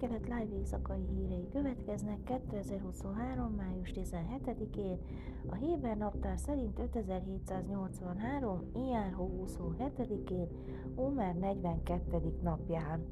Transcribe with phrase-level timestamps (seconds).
[0.00, 3.54] Dél-Kelet Live éjszakai hírei következnek 2023.
[3.54, 4.98] május 17-én,
[5.46, 8.70] a Héber naptár szerint 5783.
[8.74, 10.48] Ijárhó 27-én,
[10.96, 12.38] Ómer 42.
[12.42, 13.08] napján.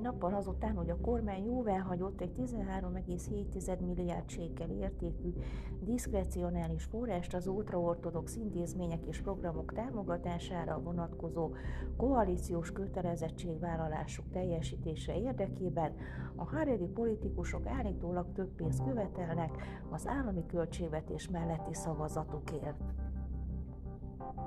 [0.00, 5.32] Néhány nappal azután, hogy a kormány jóvá hagyott egy 13,7 milliárd sékel értékű
[5.80, 11.50] diszkrecionális forrást az ultraortodox intézmények és programok támogatására vonatkozó
[11.96, 15.92] koalíciós kötelezettségvállalásuk teljesítése érdekében,
[16.36, 19.50] a haredi politikusok állítólag több pénzt követelnek
[19.90, 22.80] az állami költségvetés melletti szavazatukért.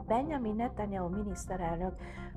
[0.08, 1.94] Benjamin Netanyahu miniszterelnök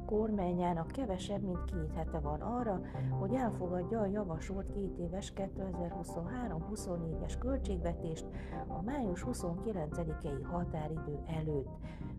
[0.06, 2.80] kormányának kevesebb, mint két hete van arra,
[3.18, 8.26] hogy elfogadja a javasolt két éves 2023-24-es költségvetést
[8.68, 11.70] a május 29-i határidő előtt.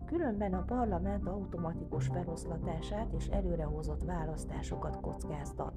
[0.06, 5.72] Különben a parlament automatikus feloszlatását és előrehozott választásokat kockáztat.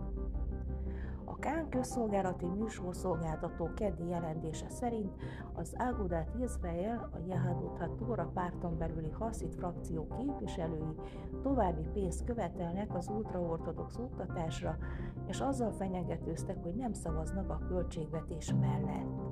[1.40, 5.12] Kán közszolgálati műsorszolgáltató keddi jelentése szerint
[5.54, 10.96] az Agudat Izrael, a Yehadut HaTorah párton belüli Haszid frakció képviselői
[11.42, 14.78] további pénzt követelnek az ultraortodox oktatásra,
[15.28, 19.31] és azzal fenyegetőztek, hogy nem szavaznak a költségvetés mellett.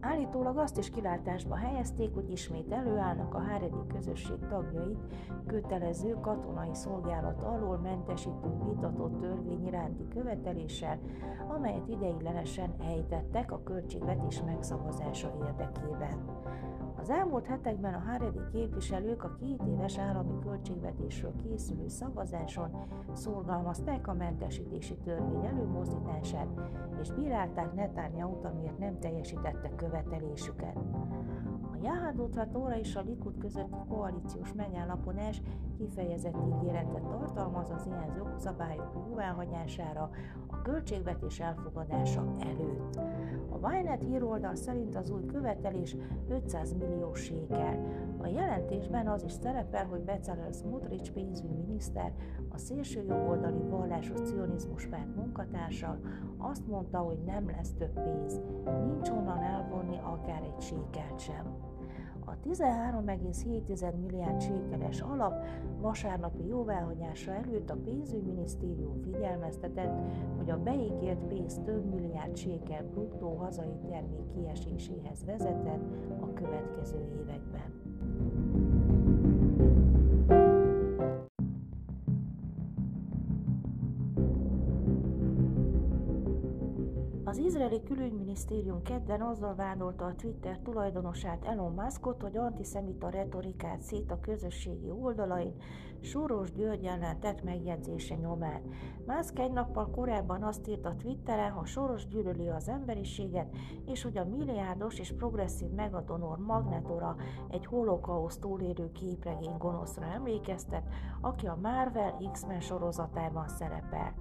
[0.00, 4.98] Állítólag azt is kilátásba helyezték, hogy ismét előállnak a Háredi közösség tagjait
[5.46, 10.98] kötelező katonai szolgálat alól mentesítő vitatott törvény iránti követeléssel,
[11.48, 16.24] amelyet ideiglenesen ejtettek a költségvetés megszavazása érdekében.
[17.00, 22.70] Az elmúlt hetekben a Haredi képviselők a két éves állami költségvetésről készülő szavazáson
[23.12, 26.48] szorgalmazták a mentesítési törvény előmozdítását,
[27.00, 30.76] és bírálták Netanyahu-t, amiért nem teljesítette követelésüket.
[31.80, 35.42] A Jahadut Tóra és a Likud közötti koalíciós megállapodás
[35.78, 40.10] kifejezett ígéretet tartalmaz az ilyen jogszabályok jóváhagyására
[40.46, 42.96] a költségvetés elfogadása előtt.
[43.50, 45.96] A Wynet híroldal szerint az új követelés
[46.28, 47.78] 500 millió sékel.
[48.18, 52.12] A jelentésben az is szerepel, hogy Bezalel Smotrich pénzügyminiszter,
[52.52, 55.98] a szélső jobboldali vallásos cionizmus párt munkatársa
[56.38, 58.40] azt mondta, hogy nem lesz több pénz,
[58.86, 61.68] nincs onnan elvonni akár egy sékelt sem.
[62.24, 65.44] A 13,7 milliárd sékeles alap
[65.80, 70.00] vasárnapi jóváhagyása előtt a pénzügyminisztérium figyelmeztetett,
[70.36, 75.82] hogy a beígért pénz több milliárd sékel bruttó hazai termék kieséséhez vezetett
[76.20, 77.80] a következő években.
[87.30, 94.10] Az izraeli külügyminisztérium kedden azzal vádolta a Twitter tulajdonosát Elon Muskot, hogy antiszemita retorikát szét
[94.10, 95.54] a közösségi oldalain,
[96.00, 98.60] Soros György ellen tett megjegyzése nyomán.
[99.06, 104.18] Musk egy nappal korábban azt írt a Twitteren, ha Soros gyűlöli az emberiséget, és hogy
[104.18, 107.16] a milliárdos és progresszív megadonor Magnetora
[107.50, 110.88] egy holokauszt túlérő képregény gonoszra emlékeztet,
[111.20, 114.14] aki a Marvel X-Men sorozatában szerepel.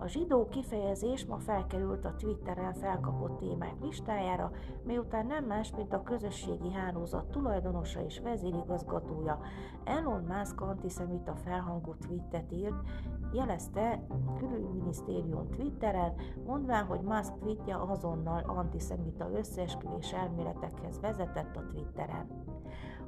[0.00, 4.50] A zsidó kifejezés ma felkerült a Twitteren felkapott témák listájára,
[4.84, 9.40] miután nem más, mint a közösségi hálózat tulajdonosa és vezérigazgatója
[9.84, 12.88] Elon Musk antiszemita felhangú tweetet írt,
[13.32, 14.06] jelezte
[14.38, 16.14] külügyminisztérium Twitteren,
[16.46, 22.26] mondván, hogy Musk tweetje azonnal antiszemita összeesküvés elméletekhez vezetett a Twitteren.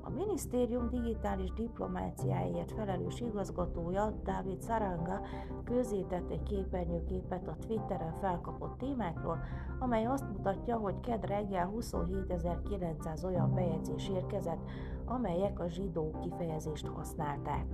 [0.02, 5.20] A minisztérium digitális diplomáciáért felelős igazgatója, Dávid Saranga
[5.64, 9.38] közzétett egy képernyőképet a Twitteren felkapott témákról,
[9.78, 14.70] amely azt mutatja, hogy ked reggel 27.900 olyan bejegyzés érkezett,
[15.10, 17.64] amelyek a zsidó kifejezést használták.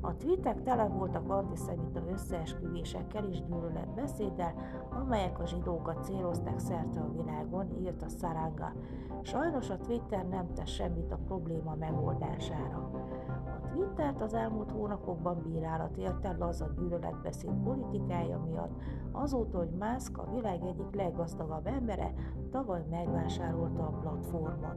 [0.00, 4.54] A tweetek tele voltak antiszemita összeesküvésekkel és gyűlöletbeszéddel,
[4.90, 8.72] amelyek a zsidókat célozták szerte a világon, írt a Saranga.
[9.22, 12.90] Sajnos a Twitter nem tesz semmit a probléma megoldására.
[13.46, 18.82] A Twittert az elmúlt hónapokban bírálat érte laza gyűlöletbeszéd politikája miatt,
[19.12, 22.12] azóta, hogy Musk a világ egyik leggazdagabb embere
[22.50, 24.76] tavaly megvásárolta a platformot.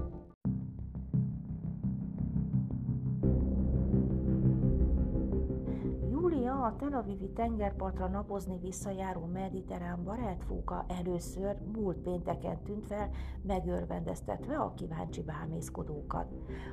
[6.63, 13.09] A Tel Avivi tengerpartra napozni visszajáró mediterrán barátfóka először múlt pénteken tűnt fel,
[13.41, 16.27] megörvendeztetve a kíváncsi bámészkodókat.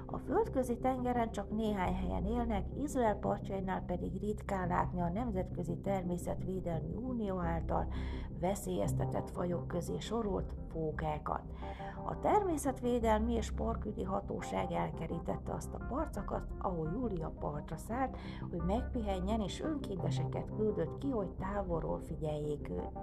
[0.06, 6.94] A földközi tengeren csak néhány helyen élnek, Izrael partjainál pedig ritkán látni a Nemzetközi Természetvédelmi
[6.94, 7.86] Unió által
[8.40, 11.42] veszélyeztetett fajok közé sorolt fókákat.
[12.04, 18.16] A Természetvédelmi és Parkügyi Hatóság elkerítette azt a parcakat, ahol Júlia partra szállt,
[18.50, 22.98] hogy megpihenjen, és önkénteseket küldött ki, hogy távolról figyeljék őt.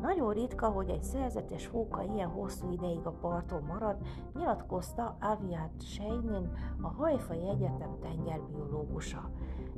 [0.00, 3.96] Nagyon ritka, hogy egy szerzetes fóka ilyen hosszú ideig a parton marad,
[4.34, 6.50] nyilatkozta Aviat Sheinin,
[6.82, 9.30] a Hajfai Egyetem tengerbiológusa.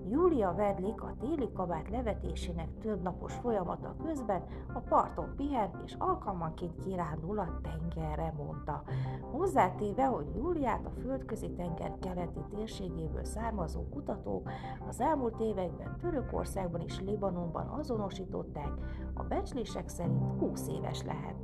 [0.08, 4.42] Júlia Vedlik a téli kabát levetésének több napos folyamata közben
[4.74, 8.82] a parton pihen és alkalmanként kirándul a tengerre, mondta.
[9.30, 14.50] Hozzátéve, hogy Júliát a földközi tenger keleti térségéből származó kutatók
[14.88, 18.72] az elmúlt években Törökországban és Libanonban azonosították,
[19.14, 21.34] a becslések szerint 20 éves lehet.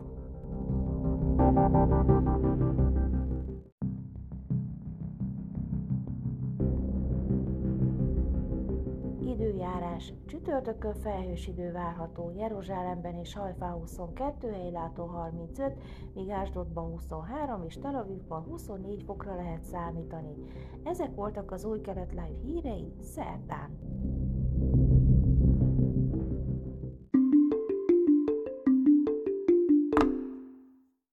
[9.81, 10.13] Időjárás.
[10.27, 15.83] Csütörtökön felhős idő várható, Jeruzsálemben és Hajfá 22, helylátó 35,
[16.15, 20.35] míg Ásdodban 23 és Tel Avivban 24 fokra lehet számítani.
[20.85, 23.79] Ezek voltak az új kelet live hírei szerdán.